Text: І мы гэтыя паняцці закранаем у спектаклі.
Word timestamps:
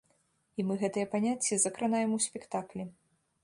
І 0.61 0.65
мы 0.69 0.77
гэтыя 0.83 1.09
паняцці 1.11 1.53
закранаем 1.67 2.17
у 2.19 2.21
спектаклі. 2.29 2.83